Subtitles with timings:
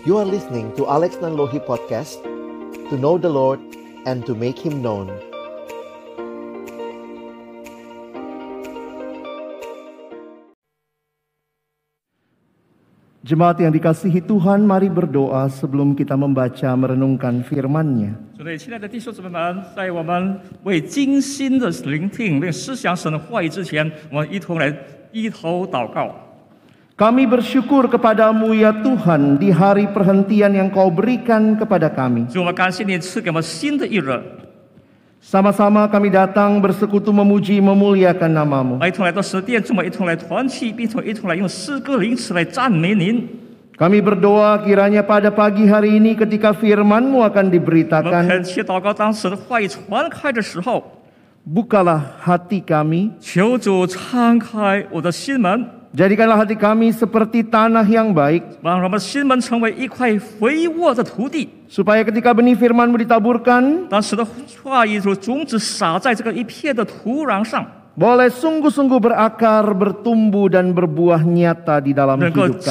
[0.00, 2.24] You are listening to Alex Nanlohi Podcast
[2.88, 3.60] To know the Lord
[4.08, 5.12] and to make Him known.
[13.20, 18.16] Jemaat yang dikasihi Tuhan, mari berdoa sebelum kita membaca merenungkan firman-Nya.
[18.40, 18.48] 所
[26.99, 32.23] Kami bersyukur kepadamu ya Tuhan di hari perhentian yang kau berikan kepada kami.
[32.31, 34.15] 主，我们感谢你赐给我们新的一日，
[35.19, 38.79] Sama-sama kami datang bersekutu memuji memuliakan namamu.
[38.79, 43.27] 来一同来到神的殿，主，我们一同来团契，并同一同来用诗歌灵词来赞美您。
[43.75, 50.81] Kami berdoa kiranya pada pagi hari ini ketika firman-Mu akan 我们 diberitakan, 恳切祷告，当神的话语传开的时候，
[51.43, 58.62] bukalah hati kami, 求主敞开我的心门， Jadikanlah hati kami seperti tanah yang baik.
[61.66, 63.90] Supaya ketika benih firmanmu ditaburkan.
[67.98, 72.70] Boleh sungguh-sungguh berakar, bertumbuh dan berbuah nyata di dalam hidup kami.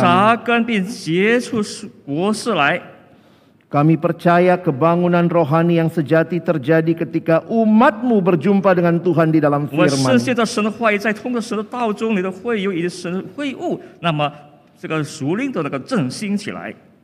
[3.70, 10.10] Kami percaya kebangunan rohani yang sejati terjadi ketika umatmu berjumpa dengan Tuhan di dalam firman.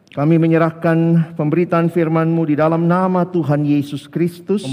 [0.10, 0.98] Kami menyerahkan
[1.38, 4.66] pemberitaan firman-Mu di dalam nama Tuhan Yesus Kristus.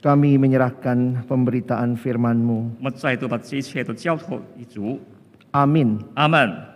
[0.00, 2.80] Kami menyerahkan pemberitaan firman-Mu.
[5.52, 6.00] Amin.
[6.16, 6.71] Amin.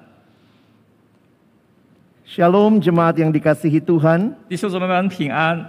[2.26, 2.52] 阿门。
[2.52, 4.34] Shalom jemaat yang dikasihi Tuhan.
[4.48, 5.66] 弟兄姊妹们平安。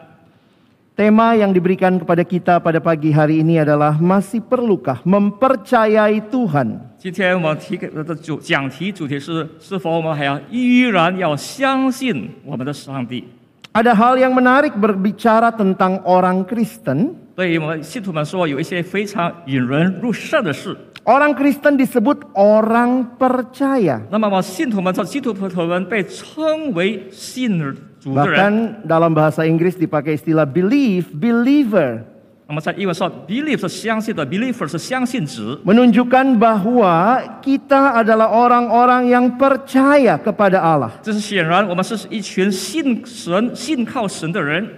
[0.95, 6.79] Tema yang diberikan kepada kita pada pagi hari ini adalah masih perlukah mempercayai Tuhan?
[6.99, 13.25] 今天我们提给的主讲题主题是：是否我们还要依然要相信我们的上帝？
[13.73, 17.17] Ada hal yang menarik berbicara tentang orang Kristen.
[17.35, 20.77] 对于我们信徒们说，有一些非常引人入胜的事。
[21.07, 24.07] Orang Kristen disebut orang percaya.
[24.09, 27.59] 那么，我信徒们在基督徒们被称为信
[27.99, 28.39] 主的人。
[28.39, 28.53] Bahkan
[28.87, 32.07] dalam bahasa Inggris dipakai istilah believe, believer.
[32.47, 40.91] 那么，在英文说，believe 是相信的，believer 是相信者， Menunjukkan bahwa kita adalah orang-orang yang percaya kepada Allah.
[41.03, 44.69] 这是显然我们是一群信神、信靠神的人。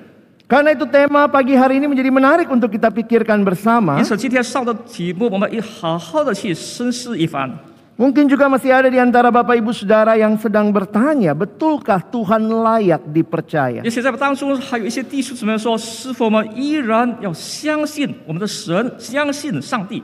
[0.49, 3.97] Karena itu tema pagi hari ini menjadi menarik untuk kita pikirkan bersama.
[3.97, 7.51] 因此，今天上的题目，我们一好好的去深思一番。
[7.97, 13.07] Mungkin juga masih ada di antara Bapak Ibu Saudara yang sedang bertanya, betulkah Tuhan layak
[13.15, 13.87] dipercaya?
[13.87, 20.03] 也许在当中还有一些弟兄姊妹说，是否我们依然要相信我们的神，相信上帝？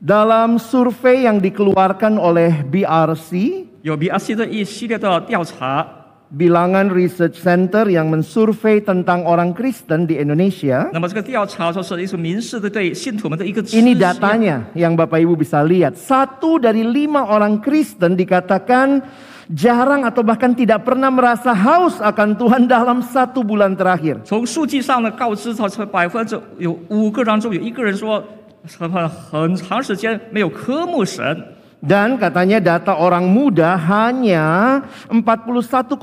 [0.00, 5.86] Dalam survei yang dikeluarkan oleh BRC, 有 BRC 的一系列的调查，
[6.30, 10.90] Bilangan Research Center yang mensurvei tentang orang Kristen di Indonesia.
[10.90, 15.94] 那么这个调查说是一种民事的对信徒们的一个 Ini 知识 datanya yang Bapak Ibu bisa lihat.
[15.94, 19.06] Satu dari lima orang Kristen dikatakan
[19.54, 24.18] jarang atau bahkan tidak pernah merasa haus akan Tuhan dalam satu bulan terakhir.
[24.26, 28.18] 从数据上呢告知，到这百分之有五个当中有一个人说，
[28.66, 31.54] 很很长时间没有科目神。
[31.81, 34.77] dan katanya data orang muda hanya
[35.09, 35.97] 41,8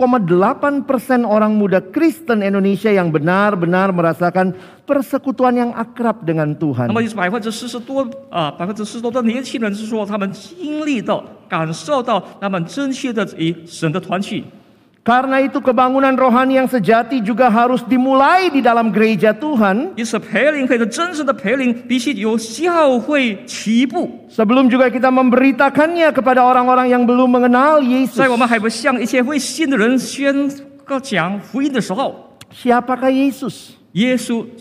[0.82, 6.90] persen orang muda Kristen Indonesia yang benar-benar merasakan persekutuan yang akrab dengan 那 Tuhan.
[6.90, 6.98] 么
[15.08, 19.96] karena itu kebangunan rohani yang sejati juga harus dimulai di dalam gereja Tuhan.
[24.28, 28.20] Sebelum juga kita memberitakannya kepada orang-orang yang belum mengenal Yesus.
[32.52, 33.80] Siapakah Yesus?
[33.96, 34.60] Yesus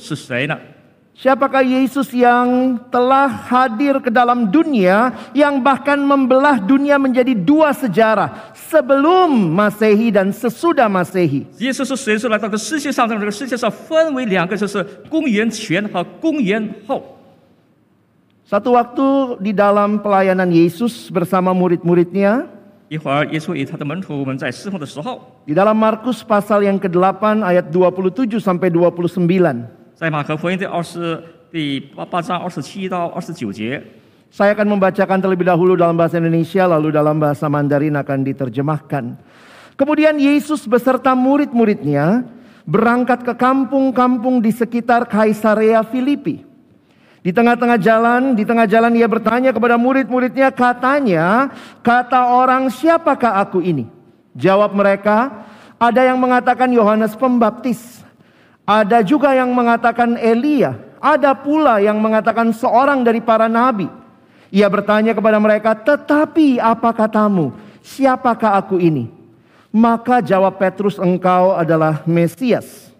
[1.16, 8.56] Siapakah Yesus yang telah hadir ke dalam dunia yang bahkan membelah dunia menjadi dua sejarah
[8.56, 11.46] sebelum Masehi dan sesudah Masehi.
[11.60, 12.16] 耶稣是谁？
[12.16, 17.20] 是来到这个世界上，在这个世界上分为两个，就是公元前和公元后。
[18.48, 22.48] Satu waktu di dalam pelayanan Yesus bersama murid-muridnya
[22.88, 29.75] 一会儿，耶稣与他的门徒们在侍奉的时候， di dalam Markus pasal yang ke-8 ayat 27 sampai 29.
[29.96, 33.82] 在马可福音的二十第八八章二十七到二十九节，
[34.32, 39.20] Saya akan membacakan terlebih dahulu dalam bahasa Indonesia lalu dalam bahasa Mandarin akan diterjemahkan.
[39.76, 42.24] Kemudian Yesus beserta murid-muridnya
[42.64, 46.48] berangkat ke kampung-kampung di sekitar Kaisarea Filipi.
[47.20, 51.48] Di Di tengah-tengah jalan, di tengah jalan ia bertanya kepada murid-muridnya, katanya,
[51.80, 53.88] kata orang siapakah aku ini?
[54.36, 55.48] Jawab mereka,
[55.80, 58.04] ada yang mengatakan Yohanes Pembaptis.
[58.66, 60.78] Ada juga yang mengatakan Elia.
[61.02, 63.90] Ada pula yang mengatakan seorang dari para nabi.
[64.54, 67.50] Ia bertanya kepada mereka, tetapi apa katamu?
[67.82, 69.10] Siapakah aku ini?
[69.72, 72.92] Maka jawab Petrus, engkau adalah Mesias.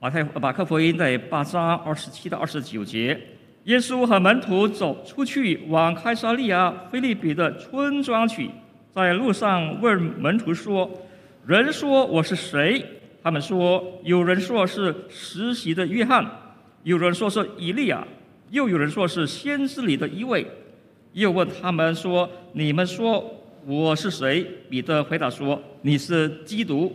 [0.00, 3.20] 马太马可福音的八章二十七到二十九节，
[3.64, 8.50] 耶稣和门徒走出去，往开撒利亚菲利比的村庄去，
[8.94, 12.82] 在路上问门徒说：“人说我是谁？”
[13.25, 16.23] 他们说：“有人说是实习的约翰，
[16.83, 18.05] 有人说是以利亚，
[18.51, 20.45] 又有人说是先知里的一位。”
[21.13, 23.25] 又问他们说：“你们说
[23.65, 26.93] 我是谁？”彼得回答说：“你是基督。”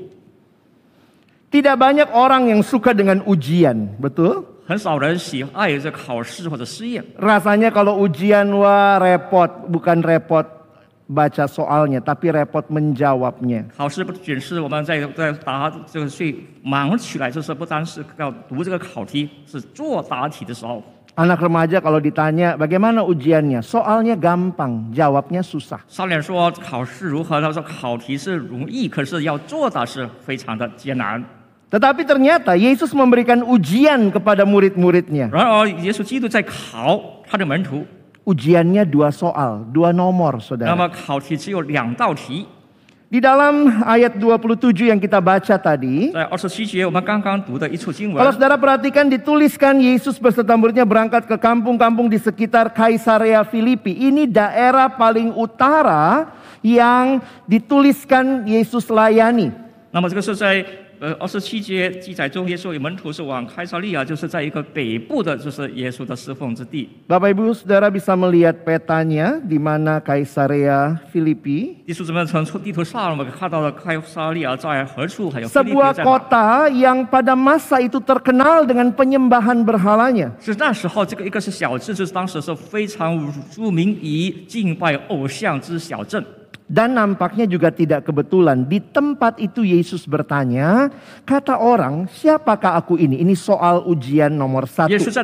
[1.50, 4.44] Tidak banyak orang yang suka dengan ujian, betul?
[4.64, 7.02] 很少人喜爱这考试或者试验。
[7.18, 10.46] Rasanya kalau ujian wah repot, bukan repot
[11.09, 13.65] baca soalnya, tapi repot menjawabnya.
[13.77, 20.81] 考试不仅是我们在在答这个去忙起来，就是不单是要读这个考题，是做答题的时候。
[21.15, 25.79] Anak remaja kalau ditanya bagaimana ujiannya, soalnya gampang, jawabnya susah.
[25.87, 27.39] 少年说考试如何？
[27.39, 31.23] 他说考题是容易，可是要做的是非常的艰难。
[31.71, 35.29] Tetapi ternyata Yesus memberikan ujian kepada murid-muridnya.
[35.31, 37.85] 然而，耶稣基督在考他的门徒，
[38.29, 40.75] Ujiannya dua soal, dua nomor, 那 saudara.
[40.75, 42.45] 么考题只有两道题。
[43.05, 50.17] Di dalam ayat 27 yang kita baca tadi, 在二十七节，我们刚刚读的一处经 kalau 文， saudara perhatikan dituliskan Yesus
[50.17, 53.93] beserta muridnya berangkat ke kampung-kampung di sekitar Kaisarea Filipi.
[53.93, 56.33] Ini daerah paling utara
[56.65, 59.53] yang dituliskan Yesus layani.
[59.93, 60.65] 那么这个是在
[61.00, 66.86] 呃二十七节记载中，耶稣与门徒是往开撒利亚，就是在一个北部的，就是耶稣的侍奉之地。
[67.08, 71.76] Bapak Ibu Saudara bisa melihat petanya di mana Kaisarea Filipi.
[71.86, 80.32] 弟兄姊妹，从地图上我们看到了开撒利亚在何处，还有 Sebuah kota yang pada masa itu terkenal dengan penyembahan berhalanya.
[80.38, 86.22] 是那时候，这个一个是小镇，就是当时是非常著名以敬拜偶像之小镇。
[86.70, 88.62] Dan nampaknya juga tidak kebetulan.
[88.62, 90.86] Di tempat itu Yesus bertanya,
[91.26, 93.18] kata orang, siapakah aku ini?
[93.18, 94.86] Ini soal ujian nomor satu.
[94.86, 95.18] Yesus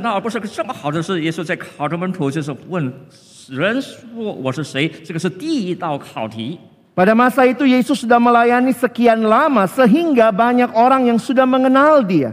[6.97, 12.33] pada masa itu Yesus sudah melayani sekian lama sehingga banyak orang yang sudah mengenal dia.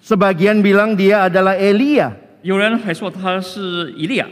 [0.01, 2.11] Sebagian bilang dia adalah Elia.
[2.41, 4.25] 有人还说他是以利亚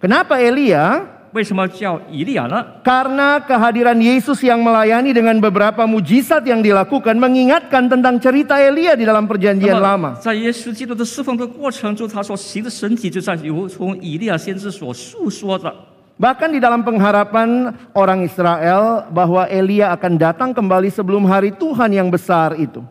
[0.00, 1.02] ，Kenapa Elia?
[1.32, 9.04] 为什么叫以利亚呢？Karena kehadiran Yesus yang melayani dengan beberapa mujizat yang dilakukan mengingatkan tentang cerita Elia di
[9.04, 10.16] dalam perjanjian lama.
[10.18, 15.72] 在耶稣基督的侍奉的过程中，他所行的神迹，就在如从以利亚先知所述说的。
[16.20, 22.60] Bahkan di dalam pengharapan orang Israel bahwa Elia akan datang kembali sebelum hari Tuhan yang besar
[22.60, 22.84] itu.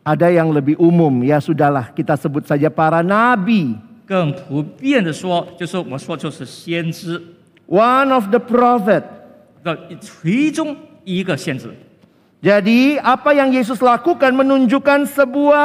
[0.00, 3.76] Ada yang lebih umum, ya sudahlah kita sebut saja para nabi.
[7.68, 9.04] One of the prophet.
[12.40, 15.64] Jadi apa yang Yesus lakukan menunjukkan sebuah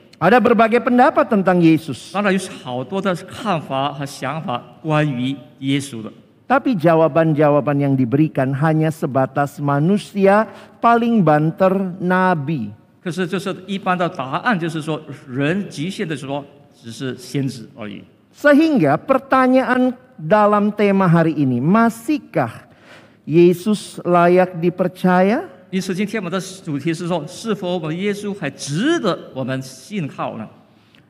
[0.20, 0.36] 要是弟弟兄姊妹们走出在我们诗会当中，我们问是诗会的人群中、百姓中，呃耶稣是谁？
[0.36, 2.12] ada berbagai pendapat tentang Yesus.
[2.12, 6.10] 当然有好多的看法和想法关于耶稣的，
[6.46, 10.46] Tapi jawaban-jawaban yang diberikan hanya sebatas manusia
[10.78, 12.70] paling banter nabi.
[13.02, 18.02] 可是就是一般的答案就是说，人局限的说只是先知而已。
[18.30, 22.68] Sehingga pertanyaan dalam tema hari ini, masihkah
[23.26, 25.49] Yesus layak dipercaya?
[25.70, 30.46] 因此，今天我们的主题是说，是否我们耶稣还值得我们信靠呢？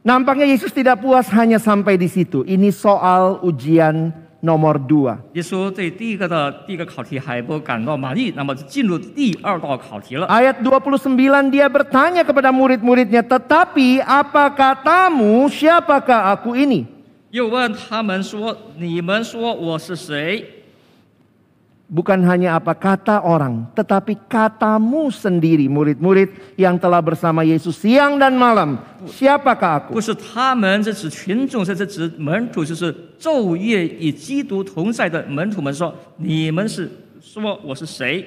[0.02, 2.46] Nampaknya Yesus tidak puas hanya sampai di situ.
[2.46, 5.18] Ini soal ujian nomor dua.
[5.34, 10.26] 耶稣对第一个的第一个考题还不感到满意，那么就进入第二道考题了。
[10.28, 16.86] Ayat 29 dia bertanya kepada murid-muridnya, "Tetapi apa katamu siapakah aku ini?"
[17.32, 20.44] 又问他们说：“你们说我是谁？
[21.90, 28.34] Bukan hanya apa kata orang, tetapi katamu sendiri murid-murid yang telah bersama Yesus siang dan
[28.34, 28.82] malam.
[29.06, 29.94] Siapakah aku?
[29.94, 36.90] 不是他们，这指群众，这是指门徒，就是昼夜与基督同在的门徒们说：你们是
[37.22, 38.24] 说我是谁？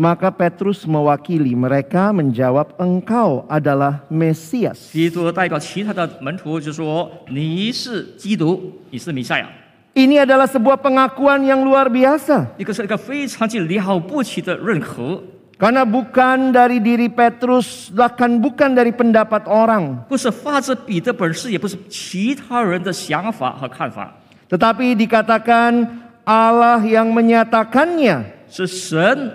[0.00, 9.48] Maka Petrus mewakili mereka menjawab, "Engkau adalah Mesias." 基督代表其他的门徒就说：你是基督，你是弥赛亚。
[9.94, 12.58] Ini adalah sebuah pengakuan yang luar biasa.
[12.58, 15.22] 一个是一个非常之了不起的认可，
[15.54, 20.02] Karena bukan dari diri Petrus, bahkan bukan dari pendapat orang.
[20.10, 24.12] 不是发自彼得本事，也不是其他人的想法和看法，
[24.50, 25.86] Tetapi dikatakan
[26.26, 28.24] Allah yang menyatakannya.
[28.50, 29.30] 是神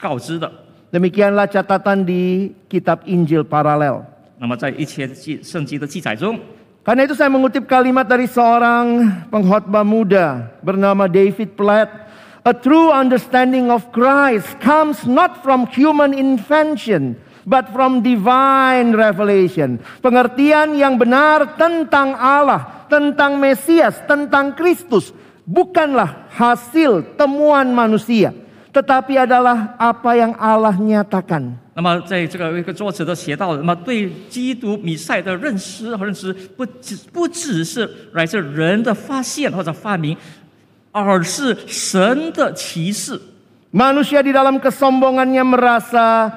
[0.00, 0.50] 告知的。
[0.90, 4.04] Demikianlah catatan di kitab Injil paralel.
[4.38, 6.40] 那么在一切记圣经的记载中，
[6.87, 12.07] karena itu saya mengutip kalimat dari seorang pengkhotbah muda bernama David Platt.
[12.47, 19.83] A true understanding of Christ comes not from human invention, but from divine revelation.
[19.99, 25.11] Pengertian yang benar tentang Allah, tentang Mesias, tentang Kristus
[25.43, 28.31] bukanlah hasil temuan manusia,
[28.76, 31.60] tetapi adalah apa yang Allah nyatakan.
[31.74, 40.16] 那么在这个一个作者的写到，那么对基督弥赛的认识和认知，不只不只是来自人的发现或者发明，
[40.90, 43.18] 而是神的启示。
[43.72, 46.28] Manusia di dalam kesombongannya merasa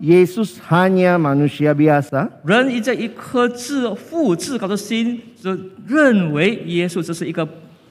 [0.00, 2.30] Yesus hanya manusia biasa.
[2.44, 5.52] 人以这一颗自负自高的心，就
[5.86, 7.46] 认为耶稣只是一个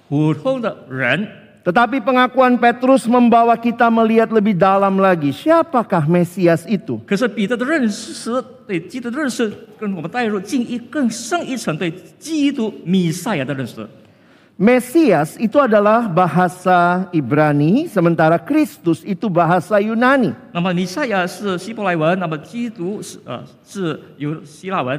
[0.10, 1.28] 普通的人。
[1.68, 5.36] Tetapi pengakuan Petrus membawa kita melihat lebih dalam lagi.
[5.36, 6.96] Siapakah Mesias itu?
[7.04, 13.86] 可是彼得的认识，对基督的认识，跟我们带入进一更深一层对基督弥赛亚的认识。
[14.58, 20.34] Mesias itu adalah bahasa Ibrani, sementara Kristus itu bahasa Yunani.
[20.54, 24.98] 那么弥赛亚是希伯来文，那么基督是呃是由希腊文。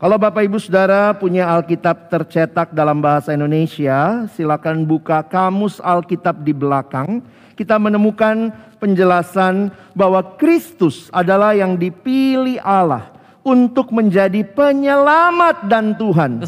[0.00, 6.56] Kalau Bapak Ibu Saudara punya Alkitab tercetak dalam bahasa Indonesia, silakan buka kamus Alkitab di
[6.56, 7.20] belakang.
[7.52, 8.48] Kita menemukan
[8.80, 13.12] penjelasan bahwa Kristus adalah yang dipilih Allah
[13.44, 16.40] untuk menjadi penyelamat dan Tuhan.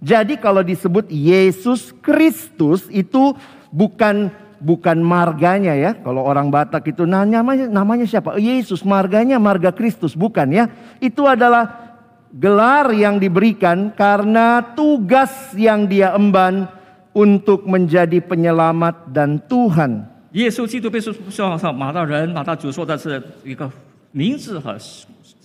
[0.00, 3.32] Jadi kalau disebut Yesus Kristus itu
[3.72, 4.28] bukan
[4.60, 5.96] bukan marganya ya.
[5.96, 8.36] Kalau orang Batak itu nah, namanya namanya siapa?
[8.36, 10.68] Yesus marganya marga Kristus bukan ya.
[11.00, 11.88] Itu adalah
[12.28, 16.68] gelar yang diberikan karena tugas yang dia emban
[17.16, 20.12] untuk menjadi penyelamat dan Tuhan.
[20.36, 23.70] 耶稣基督被说说上马大人马大主说的是一个
[24.12, 24.76] 名字和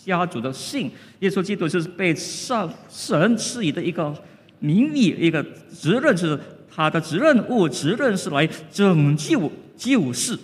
[0.03, 4.13] 家族的姓，耶稣基督就是被上神赐予的一个
[4.58, 6.38] 名义，一个责任是
[6.74, 10.38] 他的责任务，责任是来拯救救世。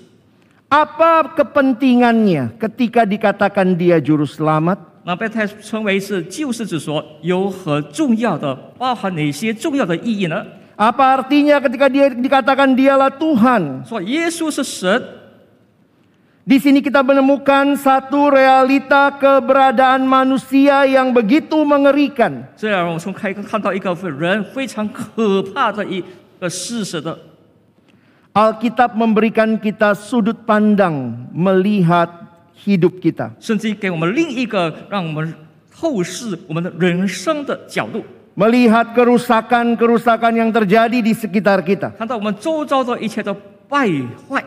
[0.72, 4.78] Apa kepentingannya ketika dikatakan dia juru selamat?
[5.04, 13.84] 那被他称为是救世之说有何重要的，包含哪些重要的意义呢？Apa artinya ketika dia dikatakan dialah Tuhan?
[13.84, 15.02] 说耶稣是神，
[16.47, 22.47] Di sini kita menemukan satu realita keberadaan manusia yang begitu mengerikan.
[22.55, 26.01] 这样我们从开看到一个人非常可怕的一
[26.39, 27.19] 个事实的。
[28.31, 32.07] Alkitab memberikan kita sudut pandang melihat
[32.63, 33.35] hidup kita.
[33.43, 35.33] 圣经给我们另一个让我们
[35.67, 38.05] 透视我们的人生的角度，
[38.37, 41.91] Melihat kerusakan-kerusakan yang terjadi di sekitar kita.
[41.97, 43.35] 看到我们周遭的一切的
[43.67, 43.89] 败
[44.29, 44.39] 坏。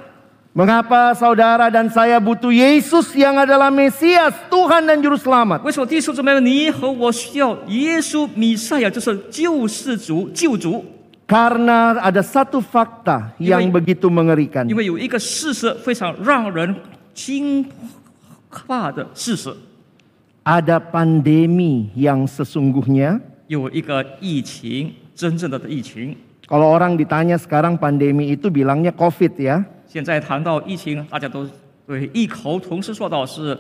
[0.55, 5.63] Mengapa saudara dan saya butuh Yesus yang adalah Mesias, Tuhan dan Juru Selamat?
[5.63, 10.85] 为什么弟兄姊妹们，你和我需要耶稣弥赛亚，就是救世主、救主？
[11.31, 14.67] Karena ada satu fakta yang因为- begitu mengerikan.
[14.67, 16.75] 因为有一个事实非常让人
[17.15, 17.65] 惊
[18.51, 19.55] 怕的事实，
[20.43, 23.21] ada pandemi yang sesungguhnya.
[23.47, 26.17] 有一个疫情，真正的疫情。
[26.49, 29.63] Kalau orang ditanya sekarang pandemi itu bilangnya COVID ya.
[29.95, 31.47] 现在谈到疫情，大家都
[31.87, 33.59] 对异口同声说到是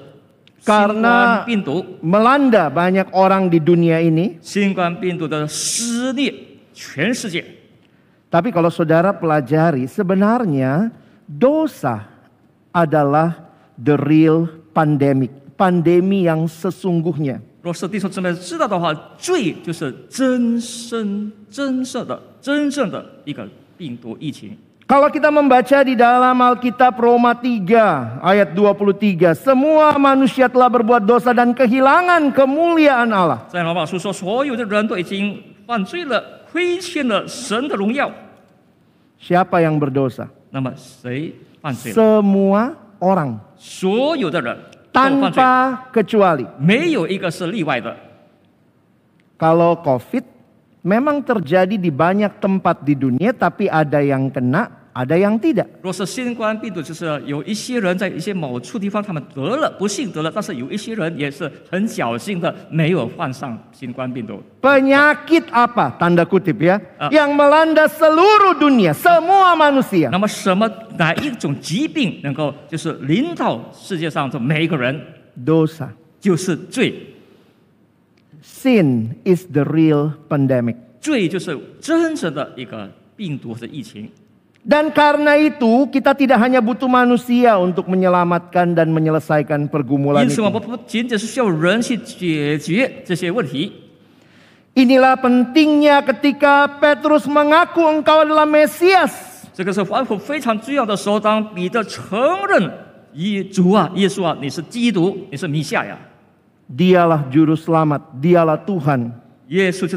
[0.58, 4.36] 新 Karena 冠病毒， melanda banyak orang di dunia ini.
[4.40, 6.32] 新冠病毒的撕裂
[6.72, 7.44] 全世界。
[8.30, 10.92] Tapi kalau saudara pelajari, sebenarnya
[11.26, 12.06] dosa
[12.70, 13.34] adalah
[13.76, 15.30] the real pandemic.
[15.60, 17.40] Pandemi yang sesungguhnya.
[17.60, 24.56] 若是弟兄姊妹知道的话，罪就是真真真正的真正的一个病毒疫情。
[24.85, 31.33] kalau kita membaca di dalam Alkitab Roma 3 ayat 23, semua manusia telah berbuat dosa
[31.33, 33.49] dan kehilangan kemuliaan Allah.
[39.17, 40.29] Siapa yang berdosa?
[41.97, 43.41] Semua orang.
[44.93, 46.45] Tanpa kecuali.
[49.35, 50.34] Kalau COVID
[50.84, 55.68] memang terjadi di banyak tempat di dunia tapi ada yang kena, ada yang tidak.
[55.82, 64.42] 若是新冠病毒，就是有一些人在一些某处地方他们得了，不幸得了，但是有一些人也是很侥幸的没有患上新冠病毒。
[64.60, 65.96] Penyakit apa?
[66.00, 66.80] Tanda kutip ya.
[66.98, 67.12] Ah.
[67.12, 70.08] Yang melanda seluruh dunia, semua manusia.
[70.10, 74.98] 那么什么哪一种疾病能够就是临到世界上的每一个人，
[75.44, 75.88] Dosa.
[76.20, 76.92] 就是罪，
[78.44, 80.76] Sin is the real pandemic.
[81.00, 84.08] 罪就是真正的一个病毒或者疫情。
[84.60, 90.44] Dan karena itu kita tidak hanya butuh manusia untuk menyelamatkan dan menyelesaikan pergumulan 因此， itu.
[90.44, 93.72] 我们不仅仅是需要人去解决这些问题。
[94.76, 99.12] Inilah pentingnya ketika Petrus mengaku engkau adalah Mesias.
[99.52, 102.70] 这个是反腐非常重要的时候，当彼得承认
[103.14, 105.98] 耶主啊，耶稣啊，你是基督，你是弥赛亚，
[106.65, 109.13] Dialah juru selamat, dialah Tuhan.
[109.45, 109.93] Yesus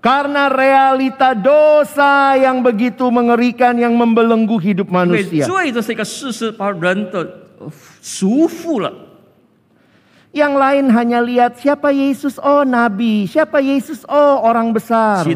[0.00, 5.44] karena realita dosa yang begitu mengerikan yang membelenggu hidup manusia.
[10.30, 15.26] Yang lain hanya lihat siapa Yesus, oh nabi, siapa Yesus, oh orang besar.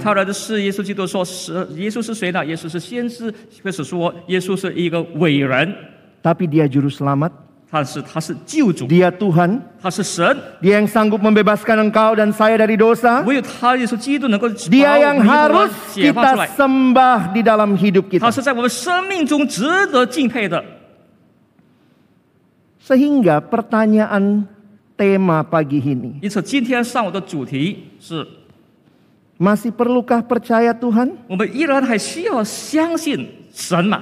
[6.25, 7.44] Tapi dia juru selamat.
[7.74, 10.26] 他是他是救主， dia Tuhan, 他是神，
[10.60, 13.22] dia yang sanggup membebaskan engkau dan saya dari dosa.
[13.26, 16.48] 唯有他耶稣基督能够把 Dia 我 yang 们 harus 解放出 kita 来。
[16.58, 18.32] sembah di dalam hidup 他 kita.
[18.34, 20.64] 是在我们生命中值得敬佩的。
[22.82, 24.50] Sehingga pertanyaan
[24.98, 28.26] tema pagi ini, 因此，今天上午的主题是
[29.38, 31.12] masih perlukah percaya Tuhan?
[31.28, 34.02] 我们依然还需要相信神嘛？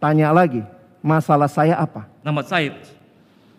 [0.00, 0.64] Tanya lagi,
[1.04, 2.08] masalah saya apa?
[2.22, 2.72] 那么再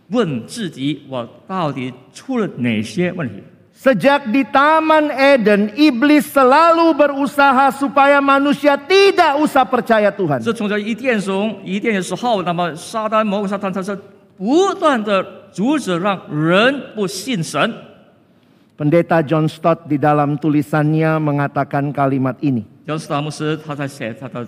[0.10, 3.44] 问自己，我到底出了哪些问题？
[3.80, 10.40] Sejak di Taman Eden, iblis selalu berusaha supaya manusia tidak usah percaya Tuhan.
[10.42, 13.94] 自从这伊甸中伊甸的时候，那么撒旦魔鬼撒旦他是
[14.40, 17.72] 不断的阻止让人不信神。
[18.76, 22.64] Pendeta John Stott di dalam tulisannya mengatakan kalimat ini.
[22.88, 24.48] 乔斯达牧师他在写他的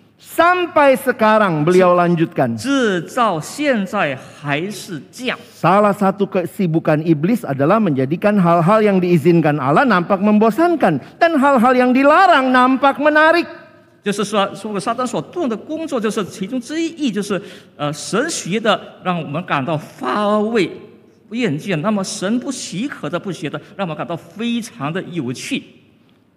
[0.21, 2.53] Sampai sekarang beliau lanjutkan.
[5.57, 11.89] Salah satu kesibukan iblis adalah menjadikan hal-hal yang diizinkan Allah nampak membosankan dan hal-hal yang
[11.89, 13.49] dilarang nampak menarik.
[14.03, 17.41] 就是说，说撒旦所做的工作，就是其中之一，就是
[17.77, 20.71] 呃，神学的让我们感到乏味、
[21.31, 25.80] 厌倦；那么神不许可的、不学的，让我们感到非常的有趣。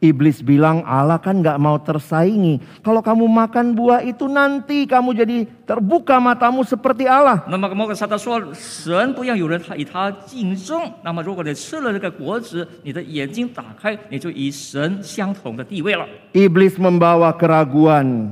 [0.04, 2.64] Iblis bilang Allah kan gak mau tersaingi.
[2.80, 7.44] Kalau kamu makan buah itu nanti kamu jadi terbuka matamu seperti Allah.
[7.52, 10.80] 那么摩根撒旦说，神不让有人他与他竞争。
[11.04, 16.08] 那么如果你吃了这个果子，你的眼睛打开，你就与神相同的地位了。
[16.32, 18.32] Iblis membawa keraguan.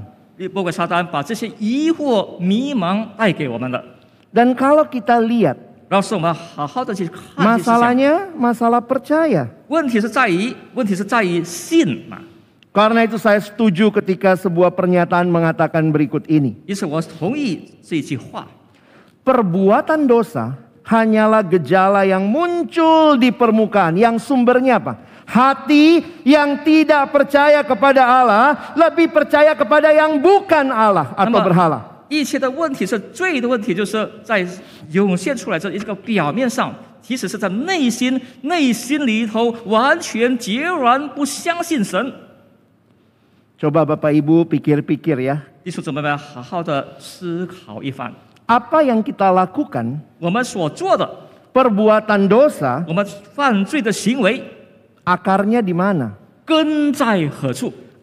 [0.54, 3.84] 魔鬼撒旦把这些疑惑、迷茫带给我们了，
[4.32, 5.58] Dan kalau kita lihat
[5.92, 7.80] 然后是我们好好的去看去思想。
[7.80, 9.48] masalahnya masalah percaya.
[9.68, 12.20] 问题是在于，问题是在于信嘛。
[12.76, 16.60] Karena itu saya setuju ketika sebuah pernyataan mengatakan berikut ini.
[16.68, 18.46] 因此，我同意这一句话。
[19.26, 23.98] Perbuatan dosa hanyalah gejala yang muncul di permukaan.
[23.98, 24.94] Yang sumbernya apa?
[25.28, 31.80] Hati yang tidak percaya kepada Allah lebih percaya kepada yang bukan Allah atau Nama- berhala.
[32.13, 34.47] 一切的问题是罪的问题，就是在
[34.91, 42.13] 涌现出来这一个表面上，其实是在内心内心里头完全截然不相信神。
[43.59, 45.39] Coba Bapak Ibu pikir-pikir ya.
[45.65, 48.13] 弟兄姊妹们，好好的思考一番
[48.47, 51.09] ，Apa yang kita lakukan, 我们所做的
[51.55, 54.43] ，perbuatan dosa, 我们犯罪的行为
[55.05, 56.11] akarnya di mana?
[56.45, 57.73] 根在何处？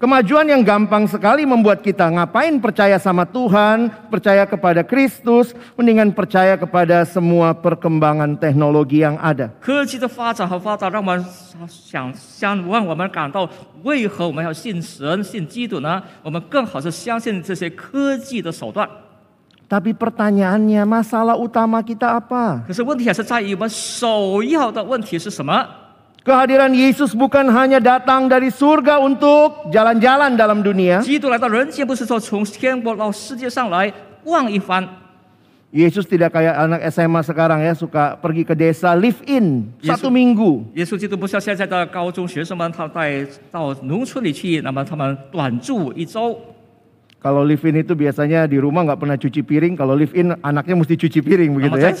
[0.00, 6.52] Kemajuan yang gampang sekali membuat kita ngapain percaya sama Tuhan, percaya kepada Kristus, mendingan percaya
[6.52, 9.48] kepada semua perkembangan teknologi yang ada.
[9.56, 11.24] 科技的发展和发达，让我们
[11.64, 13.48] 想想让我们感到，
[13.84, 16.02] 为何我们要信神、信基督呢？
[16.22, 18.86] 我们更好是相信这些科技的手段。
[19.66, 22.60] Tapi pertanyaannya, masalah utama kita apa?
[22.68, 25.66] 可是问题还是在于我们首要的问题是什么？
[26.26, 30.98] Kehadiran Yesus bukan hanya datang dari surga untuk jalan-jalan dalam dunia.
[30.98, 33.92] 基督来到人间，不是说从天国到世界上来
[34.24, 34.82] 逛一番。
[35.70, 40.10] Yesus tidak kayak anak SMA sekarang ya, suka pergi ke desa live in Yesus- satu
[40.10, 40.64] minggu.
[40.74, 46.34] 耶稣基督不像现在的高中学生们，他带到农村里去，那么他们短住一周。
[47.21, 50.73] kalau live in itu biasanya di rumah nggak pernah cuci piring, kalau live in anaknya
[50.73, 51.93] mesti cuci piring begitu ya.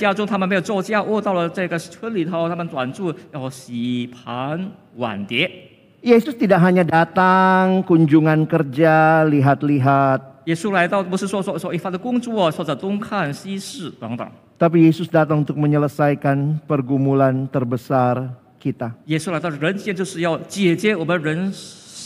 [6.01, 10.41] Yesus tidak hanya datang kunjungan kerja, lihat-lihat.
[10.49, 10.73] Yesus
[14.57, 18.97] Tapi Yesus datang untuk menyelesaikan pergumulan terbesar kita.
[19.05, 19.29] Yesus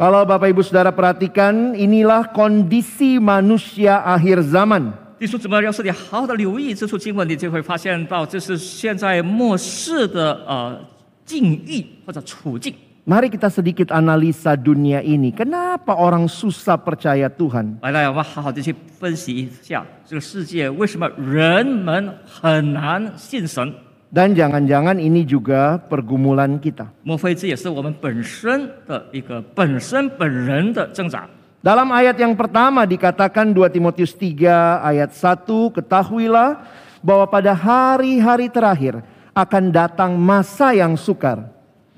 [0.00, 4.92] Kalau Bapak Ibu Saudara perhatikan, inilah kondisi manusia akhir zaman.
[5.18, 10.78] 弟兄姊妹，要是你好好的留意这处经文，你就会发现到这是现在末世的呃
[11.24, 12.74] 境遇或者处境。
[13.08, 15.32] Mari kita sedikit analisa dunia ini.
[15.32, 17.80] Kenapa orang susah percaya Tuhan?
[17.80, 23.72] 来来，我们好好的去分析一下这个世界为什么人们很难信神。
[24.10, 26.86] Dan jangan-jangan ini juga pergumulan kita.
[27.02, 31.26] 莫非这也是我们本身的一个本身本人的挣扎？
[31.60, 36.62] Dalam ayat yang pertama dikatakan 2 Timotius 3 ayat 1, ketahuilah
[37.02, 39.02] bahwa pada hari-hari terakhir
[39.34, 41.42] akan datang masa yang sukar.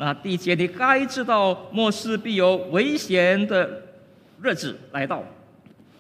[0.01, 3.69] 那第一节，你该知道末世必有危险的
[4.41, 5.21] 日子来到。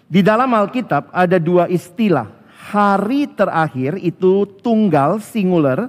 [0.08, 2.32] Di dalam Alkitab ada dua istilah.
[2.72, 5.88] Hari terakhir itu tunggal singular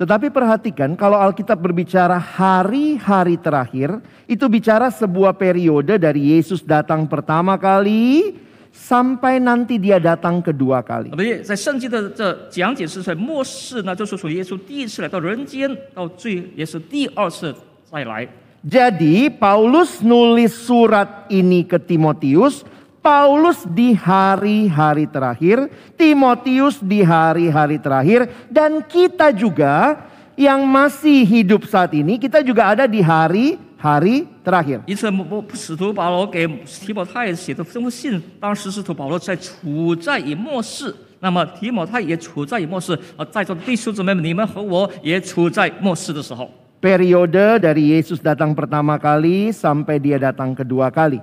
[0.00, 7.60] Tetapi perhatikan kalau Alkitab berbicara hari-hari terakhir, itu bicara sebuah periode dari Yesus datang pertama
[7.60, 8.32] kali
[8.72, 11.12] sampai nanti dia datang kedua kali.
[18.64, 22.64] Jadi Paulus nulis surat ini ke Timotius
[23.05, 30.01] Paulus di hari-hari terakhir, Timotius di hari-hari terakhir, dan kita juga
[30.33, 34.81] yang masih hidup saat ini, kita juga ada di hari-hari terakhir.
[34.87, 46.49] 因此，我使徒保罗给提摩太写的这封信，当时使徒保罗在处在以末世，那么提摩太也处在以末世，而在座的弟兄姊妹们，你们和我也处在末世的时候。
[46.80, 51.20] periode dari Yesus datang pertama kali sampai dia datang kedua kali.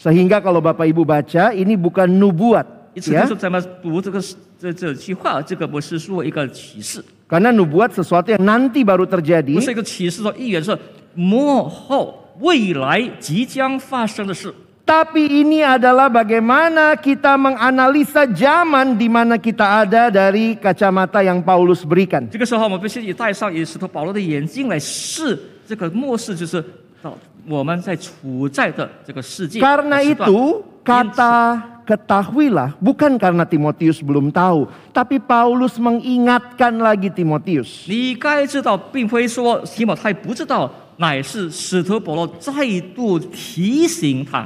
[0.00, 2.96] Sehingga kalau Bapak Ibu baca ini bukan nubuat.
[2.96, 3.28] Ya?
[7.28, 9.54] Karena nubuat sesuatu yang nanti baru terjadi.
[14.48, 15.65] Bukan 个启示说预言是幕后未来即将发生的事。
[15.65, 21.81] Tapi ini adalah bagaimana kita menganalisa zaman di mana kita ada dari kacamata yang Paulus
[21.81, 22.29] berikan.
[22.29, 26.63] 这个时候，我们必须以戴上以使徒保罗的眼睛来视这个末世，就是
[27.01, 27.17] 到
[27.47, 29.59] 我们在处在的这个世界。
[29.59, 37.89] Karena 时段 itu kata ketahuilah bukan karena Timotius belum tahu, tapi Paulus mengingatkan lagi Timotius.
[37.89, 42.53] 你该知道，并非说提摩太不知道，乃是使徒保罗再
[42.93, 44.45] 度提醒他，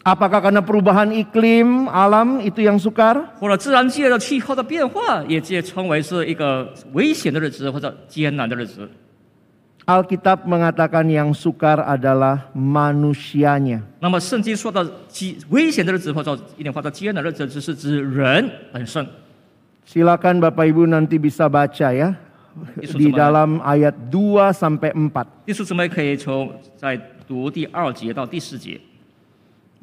[0.00, 3.36] Apakah karena perubahan iklim alam itu yang sukar?
[9.84, 13.84] Alkitab mengatakan yang sukar adalah manusianya.
[19.84, 22.16] Silakan Bapak Ibu nanti bisa baca ya
[22.96, 25.44] di dalam ayat 2 sampai 4.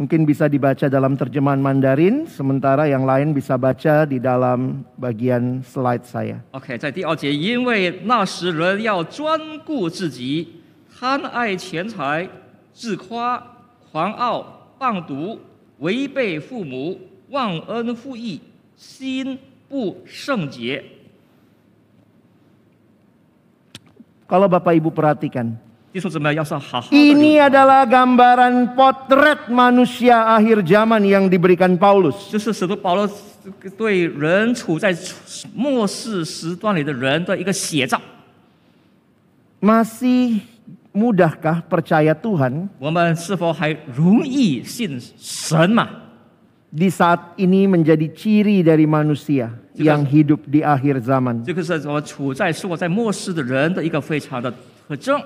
[0.00, 6.02] Mungkin bisa dibaca dalam terjemahan Mandarin, sementara yang lain bisa baca di dalam bagian slide
[6.02, 6.42] saya.
[6.50, 10.58] OK，在第二节，因为那时人要专顾自己，
[10.90, 12.26] 贪爱钱财，
[12.72, 13.38] 自夸、
[13.92, 15.38] 狂傲、放毒，
[15.78, 16.98] 违背父母，
[17.30, 18.40] 忘恩负义，
[18.74, 19.38] 心
[19.68, 20.82] 不圣洁。
[24.26, 25.54] Kalau Bapak Ibu perhatikan,
[25.96, 32.30] 弟兄姊妹，要是好好的 ini adalah gambaran potret manusia akhir zaman yang diberikan Paulus.
[32.32, 33.06] 就是使徒保罗
[33.76, 34.96] 对人处在
[35.54, 38.00] 末世时段里的人的一个写照。
[39.60, 40.40] Masih
[40.94, 45.88] mudahkah percaya Tuhan 我们是否还容易信神嘛？
[46.72, 51.44] di saat ini menjadi ciri dari manusia Juga- yang hidup di akhir zaman?
[51.44, 54.50] 这个是我处在生活在末世的人的一个非常的
[54.88, 55.20] 特征。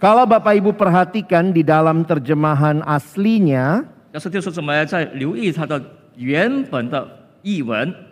[0.00, 3.84] Kalau Bapak Ibu perhatikan di dalam terjemahan aslinya,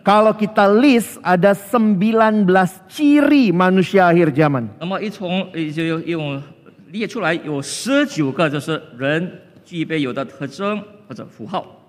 [0.05, 2.45] kalau kita list ada 19
[2.93, 4.69] ciri manusia akhir zaman.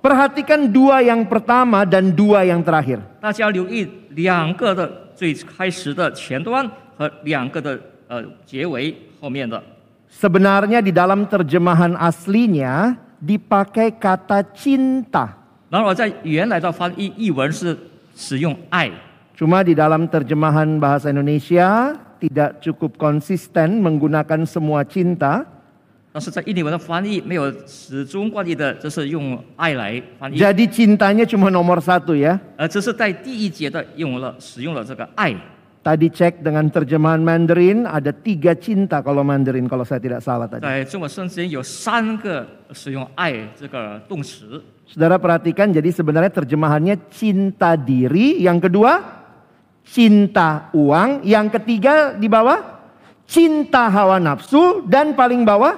[0.00, 3.04] Perhatikan dua yang pertama dan dua yang terakhir.
[3.20, 3.52] Perhatikan
[10.09, 10.81] 家留意两个的最开始的前端和两个的呃结尾后面的。
[10.81, 15.25] Sebenarnya di dalam terjemahan aslinya dipakai kata cinta.
[15.69, 17.77] 然而在原来的翻译译文是
[18.15, 18.89] 使用爱，
[19.37, 25.43] Cuma di dalam terjemahan bahasa Indonesia tidak cukup konsisten menggunakan semua cinta.
[26.13, 32.39] 但是在印尼文的翻译没有始终惯例的，这是用爱来翻译， Jadi cintanya cuma nomor satu ya.
[32.55, 35.35] 而这是在第一节的用了使用了这个爱。
[35.85, 40.65] Tadi cek dengan terjemahan Mandarin ada tiga cinta kalau Mandarin kalau saya tidak salah tadi.
[40.65, 42.41] 在中文圣经有三个
[42.73, 44.57] 使用爱这个动词，
[44.89, 48.97] Saudara perhatikan jadi sebenarnya terjemahannya cinta diri, yang kedua
[49.85, 52.81] cinta uang, yang ketiga di bawah
[53.29, 55.77] cinta hawa nafsu dan paling bawah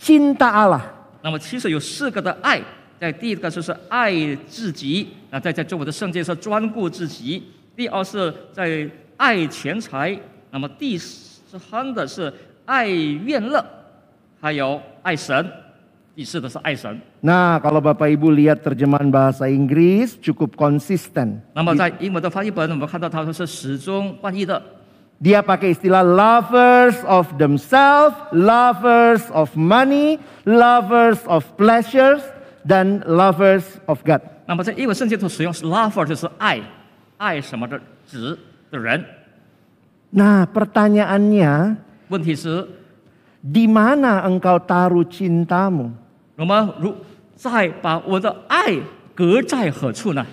[0.00, 0.88] cinta Allah.
[1.20, 2.64] 那么其实有四个的爱，
[2.98, 4.08] 在第一个就是爱
[4.48, 7.42] 自己，那在在中国的圣经是专顾自己；
[7.76, 10.17] 第二是在 爱钱财，
[10.51, 12.33] 那么第三的是
[12.65, 13.63] 爱愿乐，
[14.39, 15.45] 还有爱神，
[16.15, 16.99] 第四的是爱神。
[17.21, 21.39] Nah, kalau Bapak Ibu lihat terjemahan bahasa Inggris cukup konsisten.
[21.53, 24.61] 那么在英文的翻译本，我们看到它是始终翻译的
[25.21, 32.21] ，Dia pakai istilah lovers of themselves, lovers of money, lovers of pleasures,
[32.67, 34.21] dan lovers of God.
[34.45, 36.59] 那么在英文圣经中使用是 lover，就是爱，
[37.17, 38.37] 爱什么的指
[38.72, 39.04] 的人。
[40.10, 41.76] Nah, pertanyaannya,
[42.08, 42.66] 问题是，
[43.44, 45.92] di mana engkau taruh cintamu?
[46.36, 46.94] 我们如
[47.36, 48.78] 再把我的爱
[49.14, 50.24] 搁在何处呢？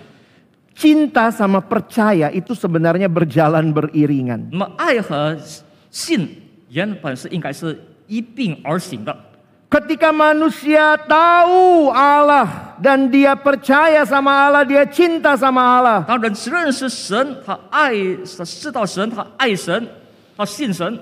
[0.76, 4.48] Cinta sama percaya itu sebenarnya berjalan beriringan.
[4.52, 5.36] 那么爱和
[5.90, 6.28] 信
[6.68, 9.16] 原本是应该是一并而行的。
[9.70, 16.06] Ketika manusia tahu Allah dan dia percaya sama Allah, dia cinta sama Allah.
[16.06, 17.92] 当人认识神，他爱
[18.38, 19.86] 他知道神，他爱神，
[20.36, 20.96] 他信神。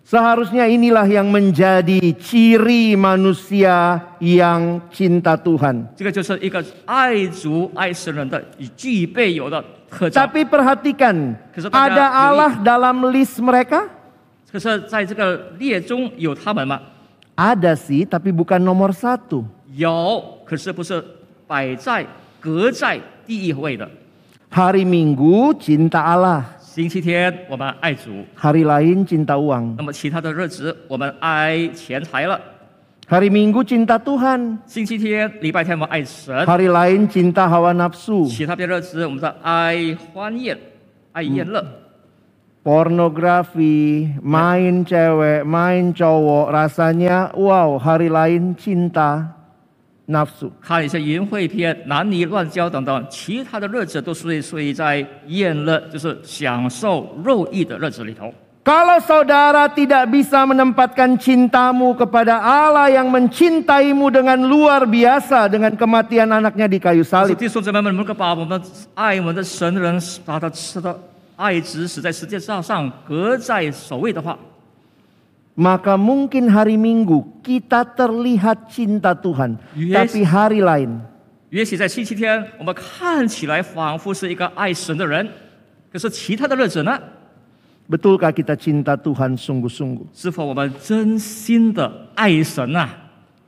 [0.00, 5.92] Seharusnya inilah yang menjadi ciri manusia yang cinta Tuhan.
[5.94, 8.42] 这个就是一个爱主爱神人的
[8.74, 10.16] 具备有的特征。
[10.16, 12.16] Tapi perhatikan, Kesetaraan ada diri.
[12.16, 13.86] Allah dalam list mereka?
[14.50, 16.80] 可是在这个列中有他们吗？
[17.36, 19.44] Ada sih, tapi bukan nomor satu.
[19.72, 21.02] 有，可是不是
[21.46, 22.04] 摆在
[22.38, 23.88] 隔在第一位的。
[24.52, 29.74] Hari Minggu cinta Allah, 星期天我们爱主， hari lain cinta uang.
[29.78, 32.38] 那么其他的日子我们爱钱财了。
[33.08, 38.28] Hari Minggu cinta Tuhan, 星期天、礼拜天我们爱神， hari lain cinta hawa nafsu.
[38.28, 40.58] 其他的日子我们在爱欢宴、
[41.12, 41.64] 爱宴乐。
[42.64, 49.32] Pornografi, main cewek, main cowok, rasanya wow, hari lain cinta
[50.04, 50.52] nafsu.
[50.60, 58.30] 看一些淫秽片、男女乱交等等，其他的日子都属于属于在宴乐，就是享受肉欲的日子里头。
[58.62, 66.28] Kalau saudara tidak bisa menempatkan cintamu kepada Allah yang mencintaimu dengan luar biasa dengan kematian
[66.28, 67.40] anaknya di kayu 是 salib.
[71.36, 74.36] 弟兄姊妹们，能够把我们爱我们的神人，把他吃的爱子死在十字架上，隔在首位的话，
[75.56, 79.92] Maka mungkin hari Minggu kita terlihat cinta Tuhan, Yes.
[79.92, 81.00] tapi hari lain
[81.50, 85.28] 也许在星期天，我们看起来仿佛是一个爱神的人，
[85.92, 87.00] 可是其他的日子呢？
[87.90, 90.06] betulkah kita cinta Tuhan sungguh-sungguh?
[90.14, 92.88] 是否我们真心的爱神啊？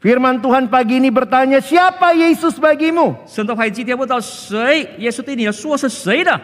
[0.03, 4.89] Firman Tuhan pagi ini bertanya, "Siapa Yesus bagimu?" 神的话语今天问到谁？
[4.99, 6.41] 耶稣对你说是谁的？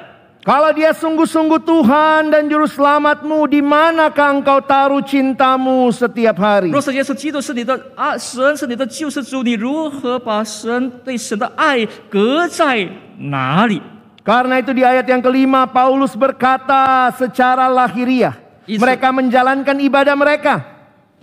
[0.47, 6.73] Kalau dia sungguh-sungguh Tuhan dan juru selamatmu, di manakah engkau taruh cintamu setiap hari?
[6.73, 12.89] 若是耶稣基督是你的啊，神是你的救世主，你如何把神对神的爱隔在
[13.19, 13.83] 哪里？
[14.25, 18.37] Karena itu di ayat yang kelima Paulus berkata secara lahiriah.
[18.65, 18.81] Itu.
[18.81, 20.65] Mereka menjalankan ibadah mereka.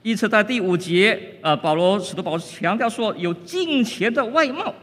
[0.06, 4.74] 因此，在第五节，呃，保罗使徒保罗强调说，有敬虔的外貌。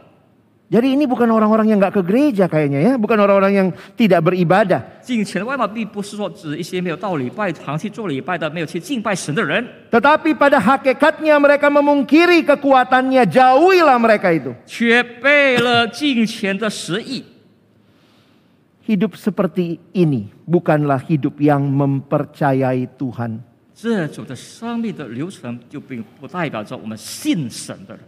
[0.73, 2.91] Jadi ini bukan orang-orang yang nggak ke gereja kayaknya ya.
[2.97, 4.81] Bukan orang-orang yang tidak beribadah.
[5.05, 13.21] 敬虔的外貌，并不是说指一些没有到礼拜堂去做礼拜的、没有去敬拜神的人， Tetapi pada hakikatnya mereka memungkiri kekuatannya.
[13.29, 14.55] Jauhilah mereka itu.
[14.65, 17.23] 却背了敬虔的实意。
[18.87, 23.45] Hidup seperti ini bukanlah hidup yang mempercayai Tuhan.
[23.75, 28.01] 这种的生命的流程，就并不代表着我们信神的人。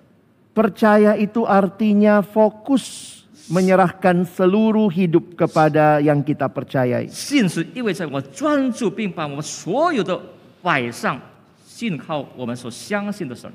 [0.56, 3.12] Percaya itu artinya fokus
[3.51, 7.12] menyerahkan seluruh hidup kepada yang kita percayai.
[7.12, 10.19] 信是意味着我专注，并把我们所有的
[10.63, 11.19] 摆上，
[11.67, 13.51] 信靠我们所相信的神。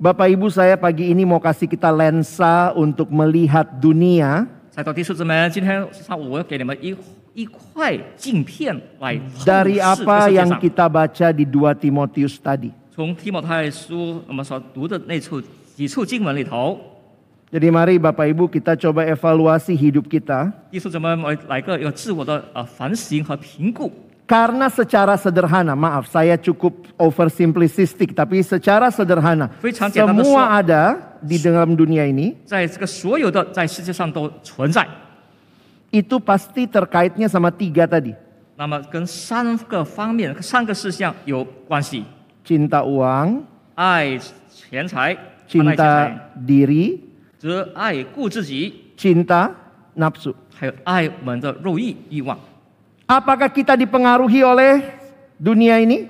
[0.00, 6.94] Bapak Ibu saya pagi ini mau kasih kita lensa untuk melihat dunia 在座弟兄姊妹，今天上午我要给你们一
[7.34, 10.60] 一块镜片来透 dari 视 apa 这世界 yang 上。
[10.60, 12.70] kita baca di 2 Timotius tadi.
[12.94, 15.42] 从提摩太书我们所读的那处
[15.76, 16.78] 几处经文里头，
[17.50, 23.90] Jadi mari Bapak Ibu kita coba evaluasi hidup kita 弟兄姊妹们来个有自我的呃反省和评估。
[24.30, 30.30] karena secara sederhana, maaf saya cukup oversimplistic tapi secara sederhana 非常简单地说。
[30.30, 34.86] semua ada di dalam dunia ini 在这个所有的在世界上都存在，
[35.90, 38.14] itu pasti terkaitnya sama tiga tadi.
[38.54, 42.04] 那么跟三个方面、三个事项有关系：
[42.46, 43.42] Cinta uang,
[43.74, 44.16] 爱
[44.48, 45.91] 钱财、爱钱 cinta
[46.35, 47.03] diri,
[48.97, 49.55] cinta
[49.95, 50.33] nafsu.
[53.05, 54.81] Apakah kita dipengaruhi oleh
[55.37, 56.09] dunia ini?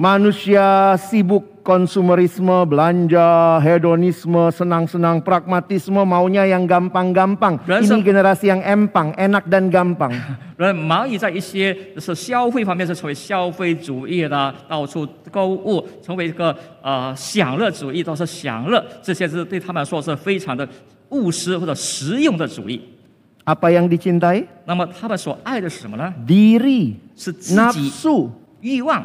[0.00, 7.60] Manusia sibuk konsumerisme, belanja, hedonisme, senang-senang, pragmatisme, maunya yang gampang-gampang.
[7.68, 10.08] Rasa- Ini generasi yang empang, enak dan gampang.
[10.56, 20.66] 人忙于在一些是消费方面是成为消费主义的，到处购物，成为一个呃享乐主义，都是享乐，这些是对他们来说是非常的
[21.10, 22.80] 务实或者实用的主义。
[23.44, 24.46] Apa yang dicintai?
[24.64, 28.30] 那么他们所爱的是什么呢？Diri, 是自己 nafsu,
[28.62, 29.04] 欲望、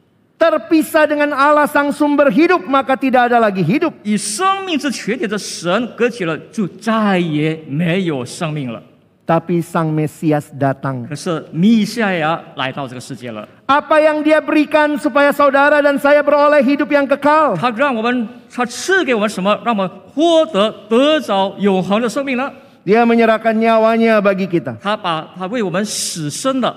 [0.40, 3.92] Terpisah dengan Allah sang sumber hidup maka tidak ada lagi hidup.
[4.04, 8.82] 与生命之泉点的神隔绝了，就再也没有生命了。
[9.26, 11.08] Tapi sang Mesias datang.
[11.08, 17.56] 可是弥赛亚来到这个世界了， Apa yang dia berikan supaya saudara dan saya beroleh hidup yang kekal?
[17.56, 22.52] 他让我们，他赐给我们什么，让我们获得得着永恒的生命呢？
[22.84, 24.76] Dia menyerahkan nyawanya bagi kita.
[24.78, 26.70] 他把他为我们死生的，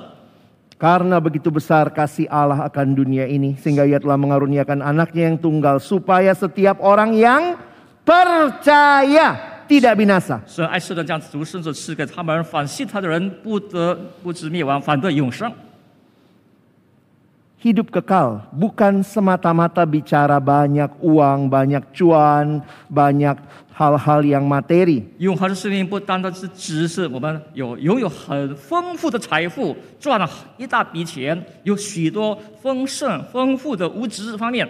[0.79, 5.75] Karena begitu besar kasih Allah akan dunia ini sehingga ia telah mengaruniakan anaknya yang tunggal
[5.75, 7.59] supaya setiap orang yang
[8.07, 10.39] percaya tidak binasa.
[10.47, 15.51] 神爱世人，将独生子赐给他们，反信他的人不得不知灭亡，反得永生。
[17.63, 23.35] Hidup kekal bukan semata-mata bicara banyak uang, banyak cuan, banyak
[23.75, 25.03] hal-hal yang materi.
[25.19, 34.65] 永恒的生命不单单是只是我们有拥有很丰富的财富，赚了一大笔钱，有许多丰盛、丰富的物质方面。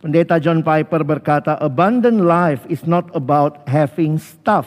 [0.00, 4.66] Pendeta John Piper berkata, abundant life is not about having stuff.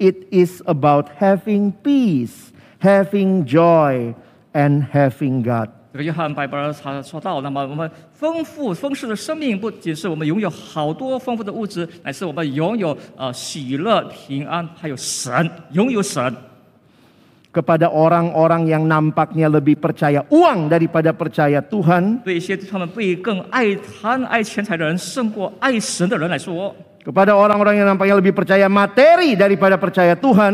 [0.00, 2.50] It is about having peace,
[2.80, 4.14] having joy,
[4.52, 5.68] and having God.
[5.97, 16.31] 这个约翰·拜伯尔他说到，那么我们丰富丰盛的生命，不仅是我们拥有好多丰富的物质，乃是我们拥有呃喜乐、平安，还有神，拥有神。
[17.51, 28.69] Kepada orang-orang yang nampaknya lebih percaya uang daripada percaya Tuhan, 对一些他们被更爱贪、爱钱财的人，胜过爱神的人来说，kepada orang-orang yang nampaknya lebih percaya
[28.69, 30.53] materi daripada percaya Tuhan,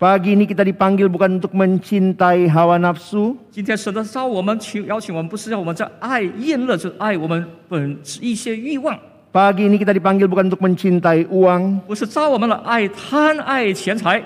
[0.00, 2.08] 今天上午，神在造我们，在邀请我们，不是要我们在只顾自己、只爱自己。
[2.08, 8.98] Pagi ini kita dipanggil bukan untuk mencintai hawa nafsu, 今天神的召我们去邀请我们，不是要我们在爱厌乐，就是爱我们本一些欲望，
[9.30, 14.24] pagi ini kita dipanggil bukan untuk mencintai uang, 不是召我们了爱贪爱钱财，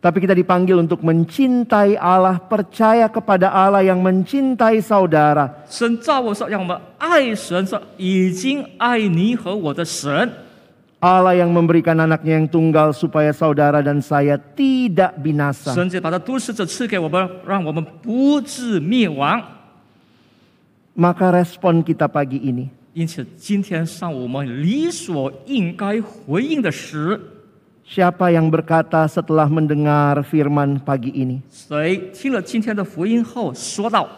[0.00, 10.32] tapi kita dipanggil untuk mencintai Allah, percaya kepada Allah yang mencintai saudara, 神召我说让我们爱神，说已经爱你和我的神。
[11.02, 15.74] Allah yang memberikan anaknya yang tunggal supaya saudara dan saya tidak binasa.
[15.74, 19.42] 神就把他都市者赐给我们，让我们不致灭亡。
[20.94, 27.18] Maka respon kita pagi ini 因此，今天上午我们理所应该回应的是，
[27.82, 31.40] Siapa yang berkata setelah mendengar firman pagi ini?
[31.50, 34.08] 谁听了今天的福音后说道：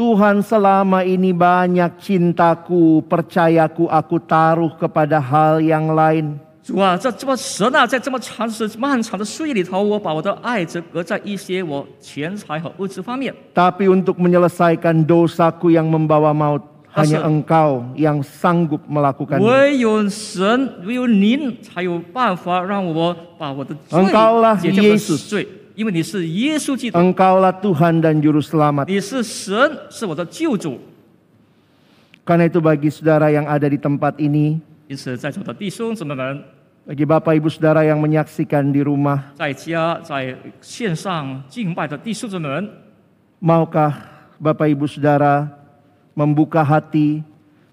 [0.00, 6.36] Tuhan selama ini banyak cintaku, percayaku aku taruh kepada hal yang lain.
[6.66, 13.32] 主啊，这这么神啊，在这么长时漫长的岁月里头，我把我的爱只搁在一些我钱财和物质方面。
[13.54, 16.60] Tapi untuk menyelesaikan dosaku yang membawa maut,
[16.92, 19.38] hanya Engkau yang sanggup melakukan.
[19.40, 28.86] 唯有神，唯有您才有办法让我把我的罪 Engkaulah 解决我的 Yesus 罪， 因为你是耶稣基督， Engkaulah Tuhan dan Juru Selamat.
[28.86, 29.56] 你是神，
[29.90, 30.78] 是我的救主。
[32.24, 34.58] Karena itu bagi saudara yang ada di tempat ini,
[34.88, 36.42] 因此，在座的弟兄姊妹们，
[36.86, 42.68] bagi Bapak Ibu Saudara yang menyaksikan di rumah, 在家在线上敬拜的弟兄姊妹们，
[43.38, 43.94] maukah
[44.42, 45.54] Bapak Ibu Saudara
[46.16, 47.22] membuka hati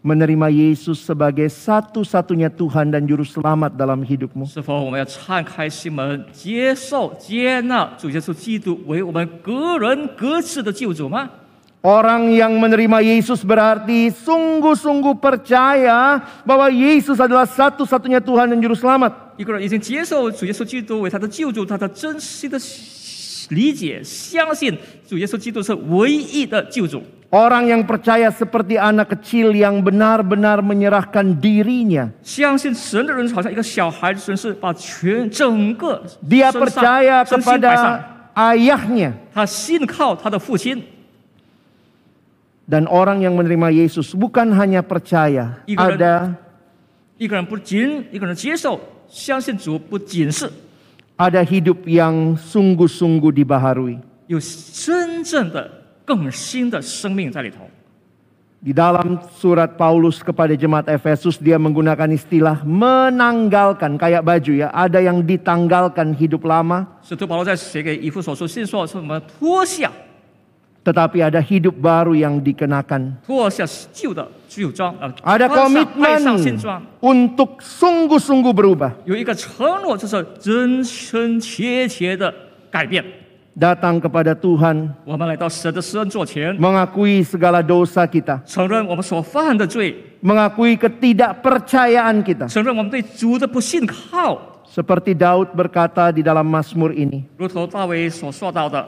[0.04, 4.44] menerima Yesus sebagai satu-satunya Tuhan dan Juru Selamat dalam hidupmu?
[4.44, 11.30] 是否我们要敞开心门，接受、接纳主耶稣基督为我们个人各自的救主吗？
[11.84, 19.12] Orang yang menerima Yesus berarti sungguh-sungguh percaya bahwa Yesus adalah satu-satunya Tuhan dan Juru Selamat.
[19.36, 22.60] 一个人已经接受主耶稣基督为他的救主，他的真心的
[23.50, 24.78] 理解、相信
[25.08, 27.04] 主耶稣基督是唯一的救主。
[27.34, 32.14] Orang yang percaya seperti anak kecil yang benar-benar menyerahkan dirinya.
[32.22, 38.04] 相信神的人好像一个小孩子，是把全整个 Dia 身上 percaya 身心摆上， kepada
[38.36, 39.14] ayahnya.
[39.34, 40.84] 他信靠他的父亲。
[42.70, 46.00] Dan orang yang menerima Yesus bukan hanya percaya, Ignorant.
[46.00, 46.16] ada
[47.18, 48.80] 一个人不仅一个人接受、
[49.10, 50.50] 相信主，不仅是
[51.18, 54.00] ada hidup yang sungguh-sungguh dibaharui.
[54.28, 55.77] 有真正的
[56.08, 57.70] 更新的生命在里头。
[58.64, 64.72] Di dalam surat Paulus kepada jemaat Efesus dia menggunakan istilah menanggalkan kayak baju ya.
[64.72, 69.91] Ada yang ditanggalkan hidup lama, 使徒保罗在写给以弗所书信说，是我们脱下
[70.86, 73.20] tetapi ada hidup baru yang dikenakan.
[73.28, 76.82] 脱下旧的旧装，呃， Ada 穿上爱上新 komitmen 装。
[77.02, 78.91] untuk sungguh-sungguh berubah.
[79.04, 82.34] 有一个承诺，就是真真切切的
[82.72, 83.04] 改变。
[83.58, 92.50] Datang kepada Tuhan, 我们来到神的施恩座前， mengakui segala dosa kita, 承认我们所犯的罪， mengakui ketidakpercayaan kita.
[92.50, 94.66] 承认我们对主的不信靠。
[94.66, 98.84] Seperti Daud berkata di dalam Mazmur ini, 如同大卫所说到的，